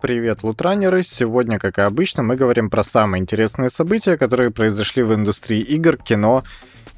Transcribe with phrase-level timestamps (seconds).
[0.00, 1.02] Привет, лутранеры!
[1.02, 5.96] Сегодня, как и обычно, мы говорим про самые интересные события, которые произошли в индустрии игр,
[5.96, 6.44] кино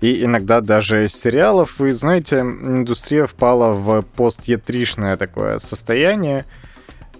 [0.02, 1.78] и иногда даже сериалов.
[1.78, 6.44] Вы знаете, индустрия впала в пост-етришное такое состояние,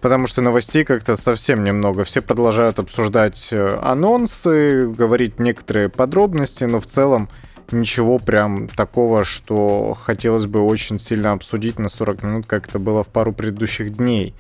[0.03, 2.05] потому что новостей как-то совсем немного.
[2.05, 7.31] Все продолжают обсуждать э, анонсы, говорить некоторые подробности, но в целом
[7.73, 13.03] ничего прям такого, что хотелось бы очень сильно обсудить на 40 минут, как это было
[13.03, 14.35] в пару предыдущих дней.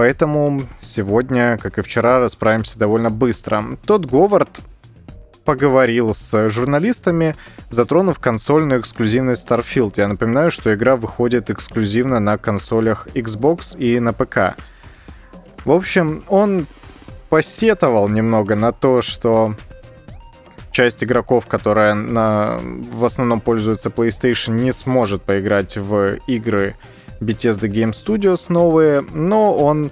[0.00, 3.76] Поэтому сегодня, как и вчера, расправимся довольно быстро.
[3.84, 4.62] Тот Говард
[5.44, 7.36] поговорил с журналистами,
[7.68, 9.92] затронув консольную эксклюзивность Starfield.
[9.98, 14.56] Я напоминаю, что игра выходит эксклюзивно на консолях Xbox и на ПК.
[15.66, 16.66] В общем, он
[17.28, 19.54] посетовал немного на то, что
[20.70, 22.58] часть игроков, которая на,
[22.90, 26.76] в основном пользуется PlayStation, не сможет поиграть в игры
[27.20, 29.90] Bethesda Game Studios новые, но он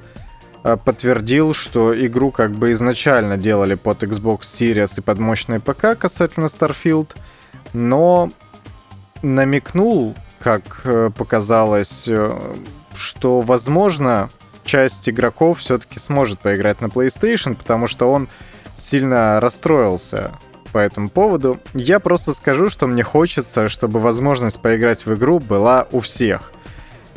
[0.65, 5.99] э, подтвердил, что игру как бы изначально делали под Xbox Series и под мощный ПК
[5.99, 7.11] касательно Starfield,
[7.73, 8.31] но
[9.23, 12.55] намекнул, как э, показалось, э,
[12.95, 14.31] что, возможно,
[14.65, 18.29] часть игроков все-таки сможет поиграть на PlayStation, потому что он
[18.77, 20.33] сильно расстроился
[20.73, 21.59] по этому поводу.
[21.75, 26.53] Я просто скажу, что мне хочется, чтобы возможность поиграть в игру была у всех.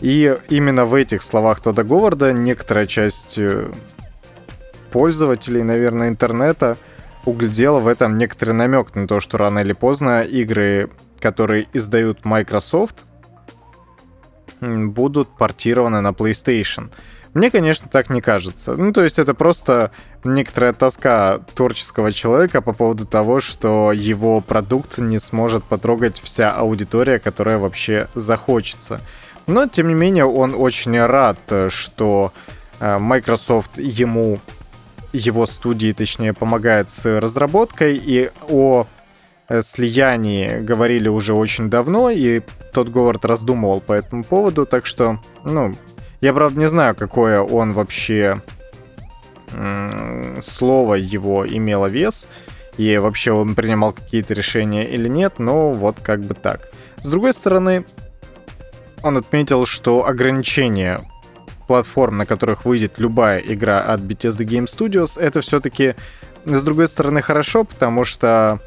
[0.01, 3.71] И именно в этих словах Тода Говарда некоторая часть э,
[4.91, 6.77] пользователей, наверное, интернета
[7.25, 13.03] углядела в этом некоторый намек на то, что рано или поздно игры, которые издают Microsoft,
[14.59, 16.91] будут портированы на PlayStation.
[17.33, 18.75] Мне, конечно, так не кажется.
[18.75, 19.91] Ну, то есть это просто
[20.23, 27.19] некоторая тоска творческого человека по поводу того, что его продукт не сможет потрогать вся аудитория,
[27.19, 28.99] которая вообще захочется.
[29.51, 32.31] Но, тем не менее, он очень рад, что
[32.79, 34.39] э, Microsoft ему,
[35.11, 38.87] его студии, точнее, помогает с разработкой, и о
[39.49, 42.41] э, слиянии говорили уже очень давно, и
[42.71, 45.75] тот Говард раздумывал по этому поводу, так что, ну,
[46.21, 48.41] я, правда, не знаю, какое он вообще
[50.39, 52.29] слово его имело вес,
[52.77, 56.69] и вообще он принимал какие-то решения или нет, но вот как бы так.
[57.01, 57.83] С другой стороны,
[59.03, 61.01] он отметил, что ограничение
[61.67, 65.95] платформ, на которых выйдет любая игра от Bethesda Game Studios, это все-таки,
[66.45, 68.59] с другой стороны, хорошо, потому что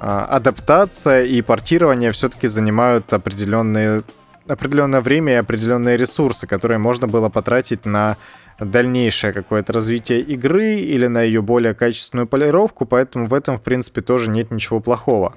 [0.00, 4.02] э, адаптация и портирование все-таки занимают определенные
[4.48, 8.16] определенное время и определенные ресурсы, которые можно было потратить на
[8.58, 14.00] дальнейшее какое-то развитие игры или на ее более качественную полировку, поэтому в этом, в принципе,
[14.00, 15.34] тоже нет ничего плохого.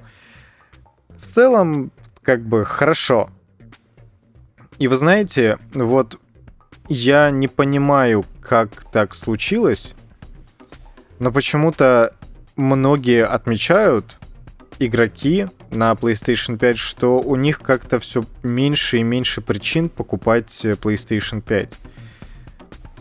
[1.18, 1.90] В целом,
[2.22, 3.30] как бы хорошо.
[4.78, 6.20] И вы знаете, вот
[6.88, 9.94] я не понимаю, как так случилось,
[11.18, 12.14] но почему-то
[12.56, 14.18] многие отмечают,
[14.78, 20.72] игроки на PlayStation 5, что у них как-то все меньше и меньше причин покупать э,
[20.72, 21.72] PlayStation 5.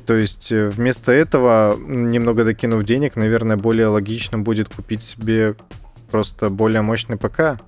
[0.06, 5.56] То есть э, вместо этого, немного докинув денег, наверное, более логично будет купить себе
[6.12, 7.60] просто более мощный ПК.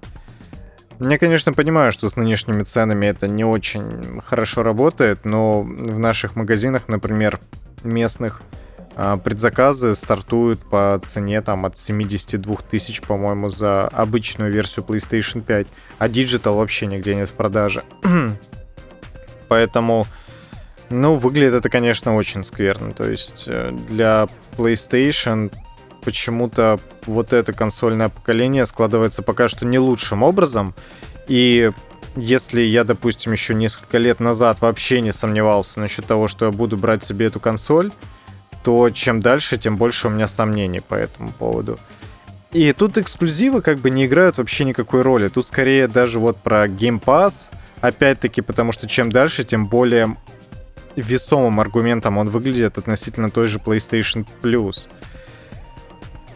[1.00, 6.36] Я, конечно, понимаю, что с нынешними ценами это не очень хорошо работает, но в наших
[6.36, 7.40] магазинах, например,
[7.84, 8.42] местных,
[8.96, 15.68] а, предзаказы стартуют по цене там от 72 тысяч, по-моему, за обычную версию PlayStation 5,
[16.00, 17.84] а Digital вообще нигде нет в продаже.
[19.50, 20.08] Поэтому,
[20.90, 22.92] ну, выглядит это, конечно, очень скверно.
[22.92, 25.54] То есть э, для PlayStation
[26.08, 30.74] почему-то вот это консольное поколение складывается пока что не лучшим образом.
[31.28, 31.70] И
[32.16, 36.78] если я, допустим, еще несколько лет назад вообще не сомневался насчет того, что я буду
[36.78, 37.92] брать себе эту консоль,
[38.64, 41.78] то чем дальше, тем больше у меня сомнений по этому поводу.
[42.54, 45.28] И тут эксклюзивы как бы не играют вообще никакой роли.
[45.28, 47.50] Тут скорее даже вот про Game Pass,
[47.82, 50.16] опять-таки, потому что чем дальше, тем более
[50.96, 54.88] весомым аргументом он выглядит относительно той же PlayStation Plus.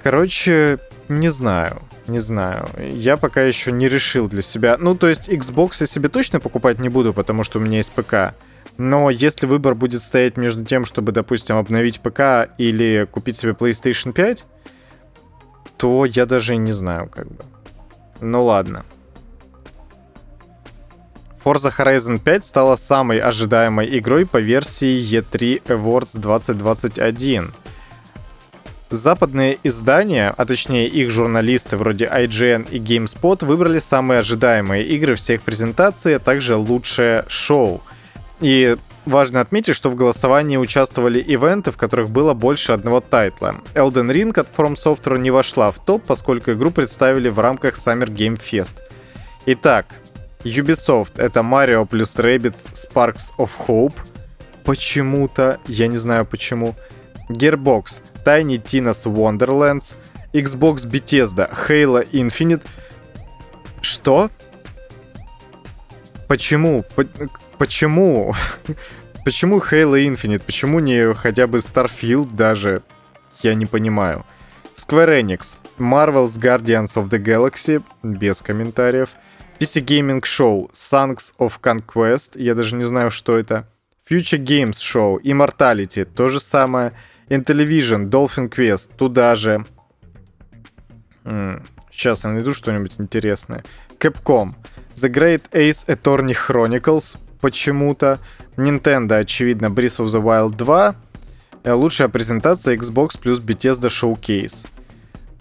[0.03, 2.67] Короче, не знаю, не знаю.
[2.77, 4.77] Я пока еще не решил для себя.
[4.79, 7.91] Ну, то есть Xbox я себе точно покупать не буду, потому что у меня есть
[7.91, 8.33] ПК.
[8.77, 14.11] Но если выбор будет стоять между тем, чтобы, допустим, обновить ПК или купить себе PlayStation
[14.11, 14.45] 5,
[15.77, 17.43] то я даже не знаю, как бы.
[18.21, 18.85] Ну ладно.
[21.43, 27.51] Forza Horizon 5 стала самой ожидаемой игрой по версии E3 Awards 2021.
[28.91, 35.41] Западные издания, а точнее их журналисты вроде IGN и GameSpot выбрали самые ожидаемые игры всех
[35.41, 37.81] презентаций, а также лучшее шоу–
[38.41, 43.55] и Важно отметить, что в голосовании участвовали ивенты, в которых было больше одного тайтла.
[43.73, 48.05] Elden Ring от From Software не вошла в топ, поскольку игру представили в рамках Summer
[48.05, 48.75] Game Fest.
[49.47, 49.87] Итак,
[50.43, 53.95] Ubisoft— это Mario плюс Rabbids Sparks of Hope.
[54.63, 56.75] Почему-то, я не знаю почему.
[57.27, 59.97] Gearbox— Tiny Tina's Wonderlands.
[60.33, 62.61] Xbox Bethesda— Halo Infinite.
[63.81, 64.29] Что?
[66.27, 66.85] Почему?
[67.57, 68.33] почему?
[69.25, 70.43] почему Halo Infinite?
[70.45, 72.83] Почему не хотя бы Starfield даже?
[73.41, 74.25] Я не понимаю.
[74.75, 79.09] Square Enix, Marvel's Guardians of the Galaxy, без комментариев.
[79.59, 83.67] PC Gaming Show, Songs of Conquest, я даже не знаю, что это.
[84.09, 86.93] Future Games Show, Immortality, то же самое.
[87.31, 89.65] Intellivision, Dolphin Quest, туда же.
[91.89, 93.63] Сейчас я найду что-нибудь интересное.
[93.99, 94.53] Capcom,
[94.95, 98.19] The Great Ace Attorney Chronicles, почему-то.
[98.57, 100.95] Nintendo, очевидно, Breath of the Wild 2.
[101.63, 104.67] Э, лучшая презентация Xbox плюс Bethesda Showcase.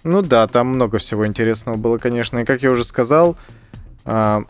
[0.05, 2.39] Ну да, там много всего интересного было, конечно.
[2.39, 3.37] И как я уже сказал,
[4.05, 4.45] а,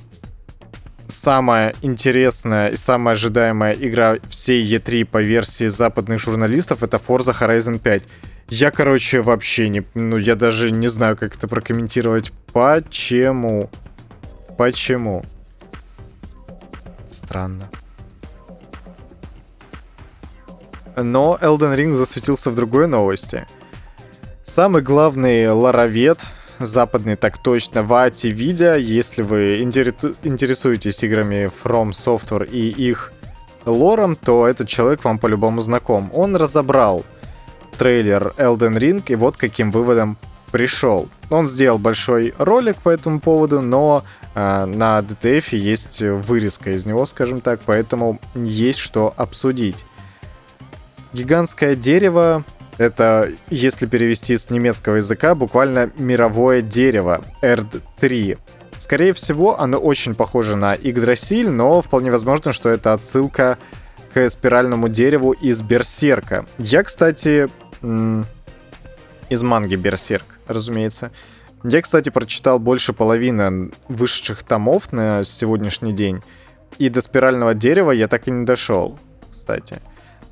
[1.11, 7.79] самая интересная и самая ожидаемая игра всей E3 по версии западных журналистов это Forza Horizon
[7.79, 8.03] 5.
[8.49, 9.85] Я, короче, вообще не...
[9.95, 12.33] Ну, я даже не знаю, как это прокомментировать.
[12.53, 13.71] Почему?
[14.59, 15.25] Почему?
[17.09, 17.69] Странно.
[20.97, 23.47] Но Elden Ring засветился в другой новости.
[24.45, 26.19] Самый главный ларовед,
[26.61, 33.12] западный так точно, Вати Видя, если вы интересуетесь играми From Software и их
[33.65, 36.11] лором, то этот человек вам по-любому знаком.
[36.15, 37.05] Он разобрал
[37.79, 40.19] трейлер Elden Ring и вот каким выводом
[40.51, 41.09] пришел.
[41.31, 44.05] Он сделал большой ролик по этому поводу, но
[44.35, 49.85] э, на DTF есть вырезка из него, скажем так, поэтому есть что обсудить.
[51.13, 52.45] Гигантское дерево—
[52.81, 58.38] это, если перевести с немецкого языка, буквально мировое дерево, Эрд-3.
[58.79, 63.59] Скорее всего, оно очень похоже на Игдрасиль, но вполне возможно, что это отсылка
[64.15, 66.47] к спиральному дереву из Берсерка.
[66.56, 67.50] Я, кстати,
[69.29, 71.11] из манги Берсерк, разумеется.
[71.62, 76.23] Я, кстати, прочитал больше половины высших томов на сегодняшний день.
[76.79, 78.99] И до спирального дерева я так и не дошел,
[79.31, 79.82] кстати.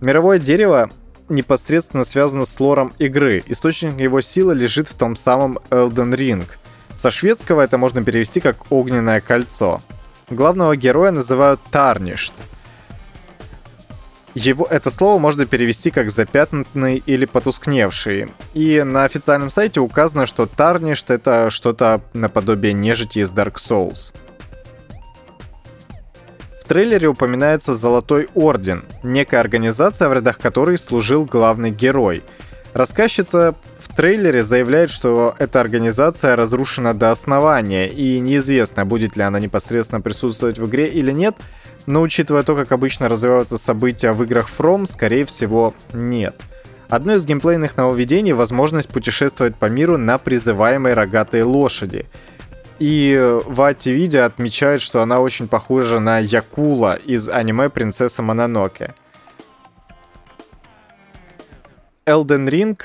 [0.01, 0.91] Мировое дерево
[1.29, 3.43] непосредственно связано с лором игры.
[3.47, 6.45] Источник его силы лежит в том самом Elden Ring.
[6.95, 9.83] Со шведского это можно перевести как «огненное кольцо».
[10.31, 12.35] Главного героя называют Тарништ.
[14.35, 18.29] Его, это слово можно перевести как «запятнанный» или «потускневший».
[18.55, 24.13] И на официальном сайте указано, что Тарништ— это что-то наподобие нежити из Dark Souls
[26.69, 32.23] трейлере упоминается Золотой Орден, некая организация, в рядах которой служил главный герой.
[32.75, 39.41] Рассказчица в трейлере заявляет, что эта организация разрушена до основания, и неизвестно, будет ли она
[39.41, 41.35] непосредственно присутствовать в игре или нет,
[41.87, 46.37] но учитывая то, как обычно развиваются события в играх From, скорее всего, нет.
[46.91, 52.05] Одно из геймплейных нововведений— возможность путешествовать по миру на призываемой рогатой лошади—
[52.79, 58.95] и Вати Видя отмечает, что она очень похожа на Якула из аниме «Принцесса Мононоке».
[62.07, 62.81] Elden Ring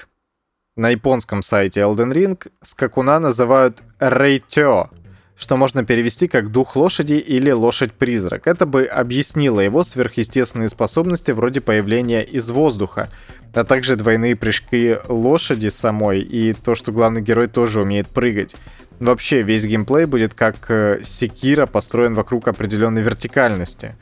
[0.76, 4.90] на японском сайте Elden Ring скакуна называют Рейтё,
[5.38, 8.48] что можно перевести как дух лошади или лошадь-призрак.
[8.48, 13.10] Это бы объяснило его сверхъестественные способности вроде появления из воздуха,
[13.54, 18.56] а также двойные прыжки лошади самой и то, что главный герой тоже умеет прыгать.
[19.04, 20.72] Вообще весь геймплей будет как
[21.04, 23.96] Секира построен вокруг определенной вертикальности.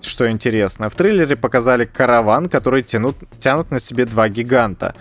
[0.00, 4.94] Что интересно, в трейлере показали караван, который тянут, тянут на себе два гиганта.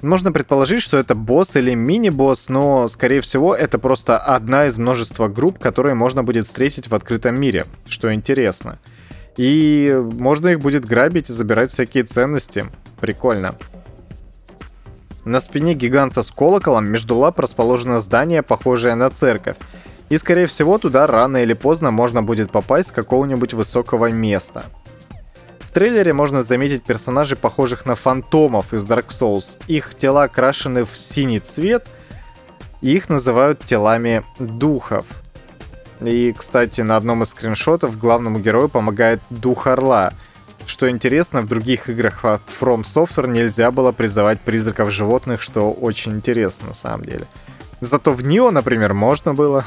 [0.00, 5.26] Можно предположить, что это босс или мини-босс, но, скорее всего, это просто одна из множества
[5.26, 8.78] групп, которые можно будет встретить в открытом мире, что интересно.
[9.36, 12.66] И можно их будет грабить и забирать всякие ценности.
[13.00, 13.56] Прикольно.
[15.24, 19.56] На спине гиганта с колоколом между лап расположено здание, похожее на церковь.
[20.08, 24.64] И, скорее всего, туда рано или поздно можно будет попасть с какого-нибудь высокого места.
[25.60, 29.60] В трейлере можно заметить персонажей, похожих на фантомов из Dark Souls.
[29.68, 31.86] Их тела окрашены в синий цвет,
[32.80, 35.06] и их называют телами духов.
[36.00, 40.12] И, кстати, на одном из скриншотов главному герою помогает дух орла—
[40.70, 46.12] что интересно, в других играх от From Software нельзя было призывать призраков животных, что очень
[46.12, 47.26] интересно на самом деле.
[47.80, 49.64] Зато в Нио, например, можно было.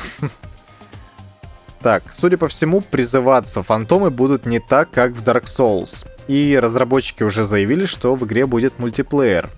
[1.82, 6.06] Так, судя по всему, призываться фантомы будут не так, как в Dark Souls.
[6.28, 9.50] и разработчики уже заявили, что в игре будет мультиплеер.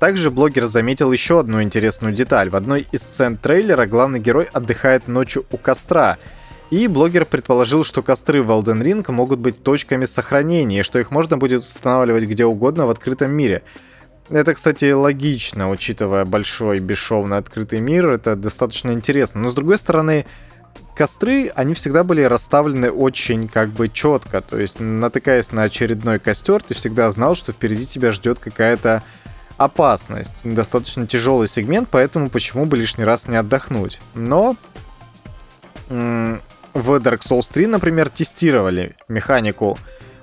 [0.00, 2.50] Также блогер заметил еще одну интересную деталь.
[2.50, 6.18] В одной из сцен трейлера главный герой отдыхает ночью у костра.
[6.70, 11.38] И блогер предположил, что костры в Elden Ring могут быть точками сохранения, что их можно
[11.38, 13.62] будет устанавливать где угодно в открытом мире.
[14.28, 19.42] Это, кстати, логично, учитывая большой бесшовный открытый мир, это достаточно интересно.
[19.42, 20.26] Но с другой стороны,
[20.96, 24.40] костры, они всегда были расставлены очень как бы четко.
[24.40, 29.04] То есть, натыкаясь на очередной костер, ты всегда знал, что впереди тебя ждет какая-то
[29.56, 30.40] опасность.
[30.42, 34.00] Достаточно тяжелый сегмент, поэтому почему бы лишний раз не отдохнуть.
[34.14, 34.56] Но
[36.76, 39.78] в Dark Souls 3, например, тестировали механику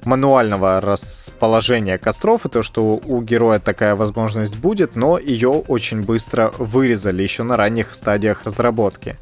[0.05, 6.53] мануального расположения костров, и то, что у героя такая возможность будет, но ее очень быстро
[6.57, 9.17] вырезали еще на ранних стадиях разработки.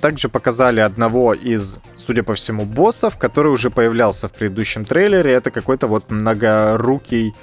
[0.00, 5.32] Также показали одного из, судя по всему, боссов, который уже появлялся в предыдущем трейлере.
[5.32, 7.34] Это какой-то вот многорукий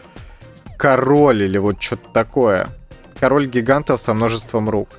[0.75, 2.67] король или вот что-то такое.
[3.19, 4.89] Король гигантов со множеством рук.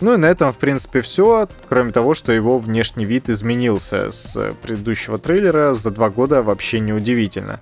[0.00, 4.54] Ну и на этом, в принципе, все, кроме того, что его внешний вид изменился с
[4.60, 7.60] предыдущего трейлера за два года, вообще неудивительно.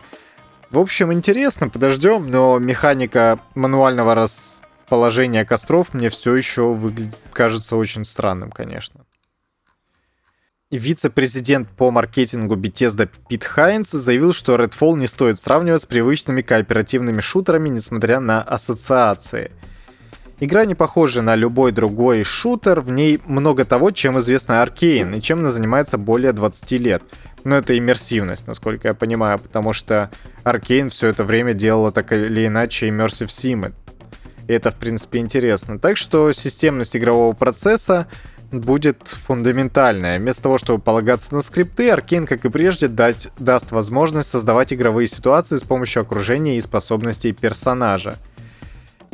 [0.70, 8.04] В общем, интересно, подождем, но механика мануального расположения костров мне все еще выглядит, кажется очень
[8.04, 9.06] странным, конечно.
[10.72, 17.20] Вице-президент по маркетингу Bethesda Пит Хайнс заявил, что Redfall не стоит сравнивать с привычными кооперативными
[17.20, 19.52] шутерами, несмотря на ассоциации–
[20.44, 25.22] Игра не похожа на любой другой шутер, в ней много того, чем известна Аркейн, и
[25.22, 27.02] чем она занимается более 20 лет.
[27.44, 30.10] Но это иммерсивность, насколько я понимаю, потому что
[30.42, 33.72] Аркейн все это время делала так или иначе Immersive Sim.
[34.46, 35.78] И это, в принципе, интересно.
[35.78, 38.06] Так что системность игрового процесса
[38.52, 40.18] будет фундаментальная.
[40.18, 45.06] Вместо того, чтобы полагаться на скрипты, Аркейн, как и прежде, дать, даст возможность создавать игровые
[45.06, 48.18] ситуации с помощью окружения и способностей персонажа.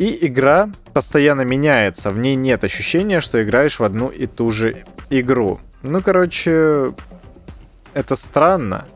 [0.00, 4.86] И игра постоянно меняется, в ней нет ощущения, что играешь в одну и ту же
[5.10, 5.60] игру.
[5.82, 6.94] Ну, короче,
[7.92, 8.86] это странно.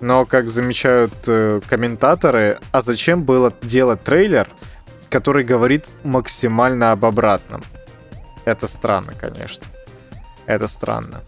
[0.00, 4.48] Но, как замечают э, комментаторы, а зачем было делать трейлер,
[5.10, 7.62] который говорит максимально об обратном?
[8.46, 9.66] Это странно, конечно.
[10.46, 11.20] Это странно.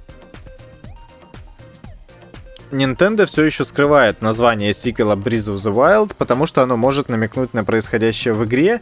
[2.70, 7.52] Nintendo все еще скрывает название сиквела Breath of the Wild, потому что оно может намекнуть
[7.52, 8.80] на происходящее в игре,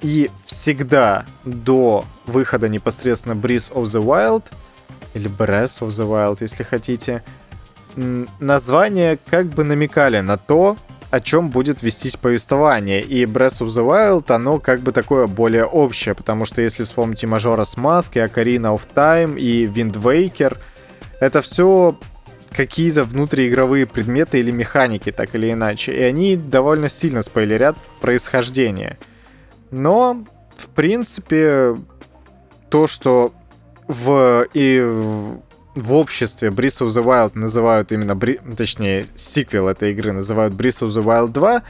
[0.00, 4.44] и всегда до выхода непосредственно Breath of the Wild,
[5.14, 7.22] или Breath of the Wild, если хотите,
[8.40, 10.76] названия как бы намекали на то,
[11.10, 13.00] о чем будет вестись повествование.
[13.00, 17.28] И Breath of the Wild, оно как бы такое более общее, потому что если вспомните
[17.28, 20.58] Majora's Mask, и Ocarina of Time, и Wind Waker,
[21.20, 21.96] это все
[22.50, 25.92] какие-то внутриигровые предметы или механики, так или иначе.
[25.92, 28.98] И они довольно сильно спойлерят происхождение.
[29.74, 30.24] Но,
[30.56, 31.76] в принципе,
[32.70, 33.32] то, что
[33.88, 35.40] в и в,
[35.74, 38.38] в обществе Breath of the Wild называют именно, Бри...
[38.56, 41.62] точнее, сиквел этой игры называют Breath of the Wild 2,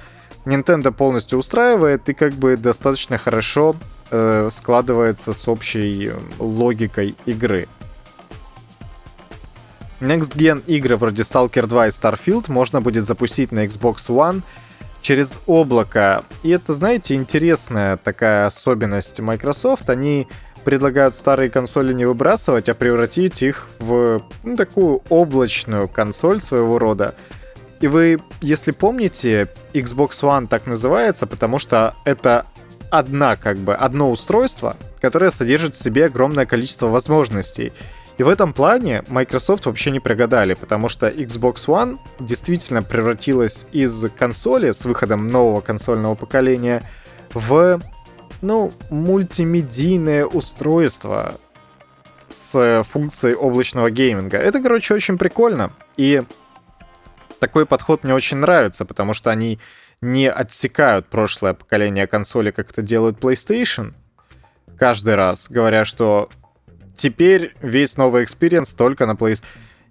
[0.44, 3.74] Nintendo полностью устраивает и как бы достаточно хорошо
[4.10, 7.68] э, складывается с общей логикой игры.
[10.00, 14.42] Next Gen игры вроде Stalker 2 и Starfield можно будет запустить на Xbox One
[15.04, 16.24] через облако.
[16.42, 19.90] И это, знаете, интересная такая особенность Microsoft.
[19.90, 20.26] Они
[20.64, 27.14] предлагают старые консоли не выбрасывать, а превратить их в ну, такую облачную консоль своего рода.
[27.82, 32.46] И вы, если помните, Xbox One так называется, потому что это
[32.90, 37.74] одна, как бы, одно устройство, которое содержит в себе огромное количество возможностей.
[38.16, 44.06] И в этом плане Microsoft вообще не прогадали, потому что Xbox One действительно превратилась из
[44.16, 46.88] консоли с выходом нового консольного поколения
[47.32, 47.80] в,
[48.40, 51.34] ну, мультимедийное устройство
[52.28, 54.38] с функцией облачного гейминга.
[54.38, 55.72] Это, короче, очень прикольно.
[55.96, 56.22] И
[57.40, 59.58] такой подход мне очень нравится, потому что они
[60.00, 63.94] не отсекают прошлое поколение консоли, как это делают PlayStation,
[64.78, 66.28] каждый раз, говоря, что
[66.96, 69.44] теперь весь новый experience только на PlayStation.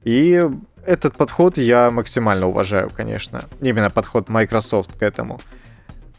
[0.04, 0.50] И
[0.86, 3.46] этот подход я максимально уважаю, конечно.
[3.62, 5.40] Именно подход Microsoft к этому.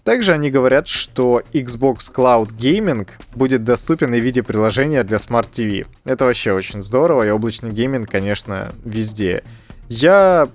[0.05, 5.50] Также они говорят, что Xbox Cloud Gaming будет доступен и в виде приложения для Smart
[5.50, 5.87] TV.
[6.05, 9.45] Это вообще очень здорово, и облачный гейминг, конечно, везде.
[9.88, 10.49] Я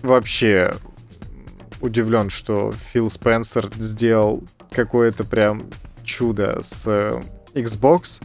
[0.00, 0.74] вообще
[1.82, 5.68] удивлен, что Фил Спенсер сделал какое-то прям
[6.02, 6.86] чудо с
[7.52, 8.22] Xbox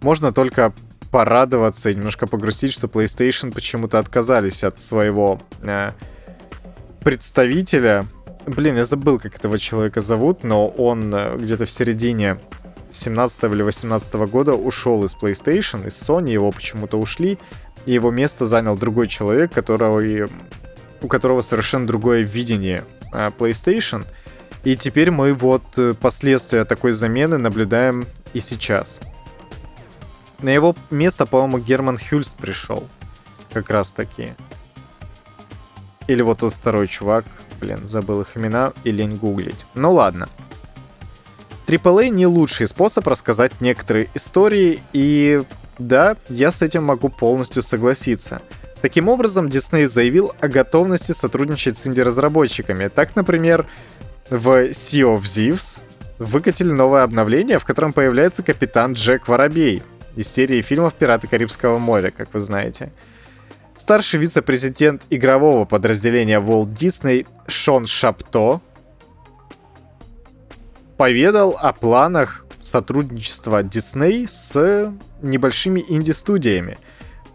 [0.00, 0.72] можно только
[1.10, 5.92] порадоваться и немножко погрустить, что PlayStation почему-то отказались от своего э,
[7.00, 8.06] представителя.
[8.46, 12.38] Блин, я забыл, как этого человека зовут, но он э, где-то в середине
[12.90, 17.38] 17 или 18 года ушел из PlayStation, из Sony, его почему-то ушли,
[17.84, 20.02] и его место занял другой человек, которого,
[21.02, 24.04] у которого совершенно другое видение э, PlayStation.
[24.64, 29.00] И теперь мы вот э, последствия такой замены наблюдаем и сейчас.
[30.40, 32.86] На его место, по-моему, Герман Хюльст пришел.
[33.52, 34.34] Как раз таки.
[36.06, 37.24] Или вот тот второй чувак.
[37.60, 39.66] Блин, забыл их имена и лень гуглить.
[39.74, 40.28] Ну ладно.
[41.66, 45.42] AAA не лучший способ рассказать некоторые истории, и
[45.78, 48.40] да, я с этим могу полностью согласиться.
[48.82, 52.88] Таким образом, Disney заявил о готовности сотрудничать с инди-разработчиками.
[52.88, 53.66] Так, например,
[54.30, 55.78] в Sea of Thieves
[56.18, 59.82] выкатили новое обновление, в котором появляется капитан Джек Воробей
[60.16, 62.92] из серии фильмов «Пираты Карибского моря», как вы знаете.
[63.76, 68.60] Старший вице-президент игрового подразделения Walt Disney Шон Шапто
[70.96, 74.92] поведал о планах сотрудничества Disney с
[75.22, 76.78] небольшими инди-студиями.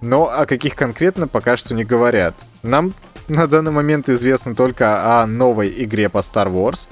[0.01, 2.33] Но о каких конкретно пока что не говорят.
[2.63, 2.93] Нам
[3.27, 6.89] на данный момент известно только о новой игре по Star Wars,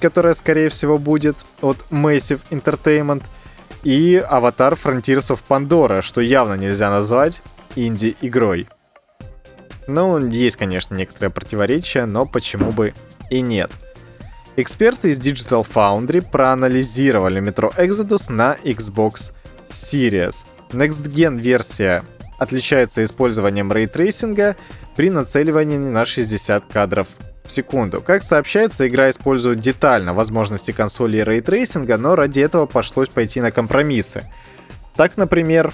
[0.00, 3.22] которая, скорее всего, будет от Massive Entertainment,
[3.82, 7.42] и Avatar Frontiers of Pandora, что явно нельзя назвать
[7.74, 8.68] инди-игрой.
[9.86, 12.94] Ну, есть, конечно, некоторые противоречия, но почему бы
[13.30, 13.70] и нет.
[14.56, 19.32] Эксперты из Digital Foundry проанализировали Metro Exodus на Xbox
[19.68, 20.46] Series.
[20.70, 22.04] Next Gen версия
[22.38, 24.56] отличается использованием рейтрейсинга
[24.96, 27.08] при нацеливании на 60 кадров
[27.46, 28.00] в секунду.
[28.00, 34.30] Как сообщается, игра использует детально возможности консоли рейтрейсинга, но ради этого пришлось пойти на компромиссы.
[34.94, 35.72] Так, например,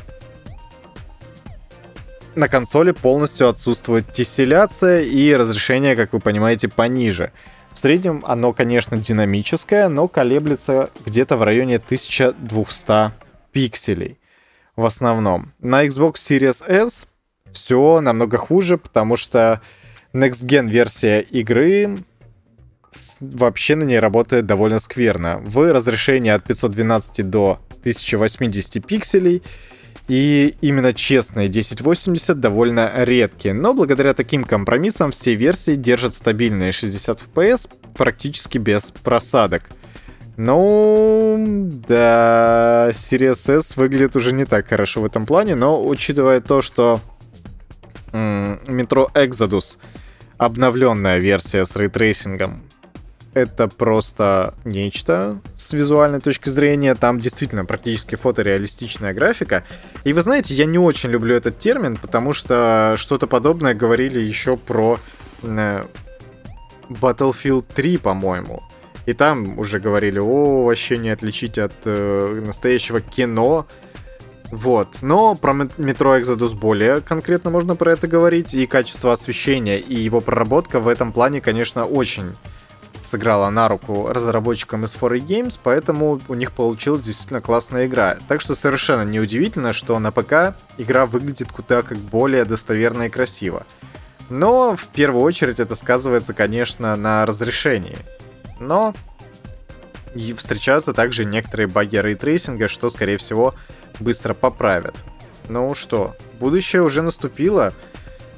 [2.34, 7.32] на консоли полностью отсутствует тесселяция и разрешение, как вы понимаете, пониже.
[7.72, 13.12] В среднем оно, конечно, динамическое, но колеблется где-то в районе 1200
[13.52, 14.18] пикселей
[14.76, 15.52] в основном.
[15.58, 17.06] На Xbox Series S
[17.52, 19.60] все намного хуже, потому что
[20.12, 22.04] Next Gen версия игры
[23.20, 25.40] вообще на ней работает довольно скверно.
[25.42, 29.42] В разрешении от 512 до 1080 пикселей
[30.08, 37.22] и именно честные 1080 довольно редкие, но благодаря таким компромиссам все версии держат стабильные 60
[37.34, 39.62] FPS практически без просадок.
[40.36, 41.44] Ну,
[41.86, 47.00] да, Series S выглядит уже не так хорошо в этом плане, но учитывая то, что
[48.12, 49.78] Metro Exodus
[50.38, 52.62] обновленная версия с рейтрейсингом
[53.34, 56.94] это просто нечто с визуальной точки зрения.
[56.94, 59.64] Там действительно практически фотореалистичная графика.
[60.04, 64.56] И вы знаете, я не очень люблю этот термин, потому что что-то подобное говорили еще
[64.56, 65.00] про
[65.42, 65.84] э,
[66.88, 68.62] Battlefield 3, по-моему.
[69.06, 73.66] И там уже говорили, о, вообще не отличить от э, настоящего кино.
[74.52, 74.98] Вот.
[75.00, 78.52] Но про Metro Exodus более конкретно можно про это говорить.
[78.52, 82.36] И качество освещения, и его проработка в этом плане, конечно, очень
[83.00, 88.18] сыграла на руку разработчикам из 4 Games, поэтому у них получилась действительно классная игра.
[88.28, 93.66] Так что совершенно неудивительно, что на ПК игра выглядит куда как более достоверно и красиво.
[94.28, 97.98] Но в первую очередь это сказывается, конечно, на разрешении.
[98.60, 98.94] Но
[100.14, 103.54] и встречаются также некоторые баги рейтрейсинга, что, скорее всего,
[104.00, 104.94] быстро поправят.
[105.48, 107.72] Ну что, будущее уже наступило.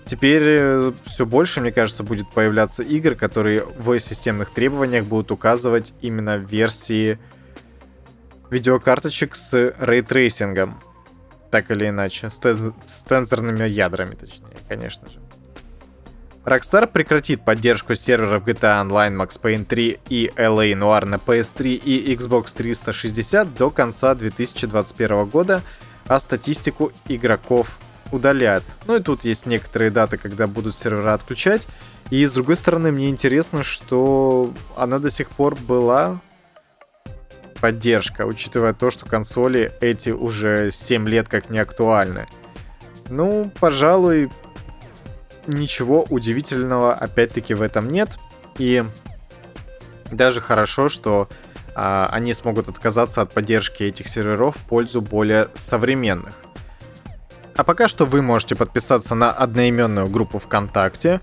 [0.06, 5.94] Теперь э, все больше, мне кажется, будет появляться игр, которые в системных требованиях будут указывать
[6.02, 7.18] именно версии
[8.50, 10.80] видеокарточек с рейтрейсингом.
[11.50, 15.20] Так или иначе, с, тез- с тензорными ядрами, точнее, конечно же.
[16.44, 22.14] Rockstar прекратит поддержку серверов GTA Online, Max Payne 3 и LA Noir на PS3 и
[22.14, 25.62] Xbox 360 до конца 2021 года,
[26.06, 27.78] а статистику игроков
[28.12, 28.62] удалят.
[28.86, 31.66] Ну и тут есть некоторые даты, когда будут сервера отключать.
[32.10, 36.20] И с другой стороны, мне интересно, что она до сих пор была
[37.58, 42.26] поддержка, учитывая то, что консоли эти уже 7 лет как не актуальны.
[43.08, 44.30] Ну, пожалуй,
[45.46, 48.18] ничего удивительного опять-таки в этом нет.
[48.58, 48.84] И
[50.10, 51.28] даже хорошо, что
[51.74, 56.34] а, они смогут отказаться от поддержки этих серверов в пользу более современных.
[57.56, 61.20] А пока что вы можете подписаться на одноименную группу ВКонтакте.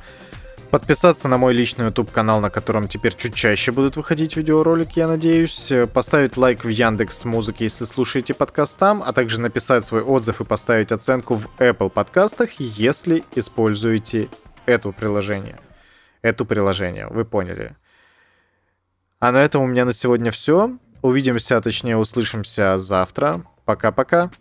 [0.72, 5.08] Подписаться на мой личный YouTube канал, на котором теперь чуть чаще будут выходить видеоролики, я
[5.08, 10.40] надеюсь, поставить лайк в Яндекс Музыке, если слушаете подкаст там, а также написать свой отзыв
[10.40, 14.30] и поставить оценку в Apple подкастах, если используете
[14.66, 15.60] это приложение.
[16.22, 17.76] Это приложение, вы поняли.
[19.20, 20.78] А на этом у меня на сегодня все.
[21.02, 23.44] Увидимся, точнее услышимся завтра.
[23.66, 24.32] Пока-пока.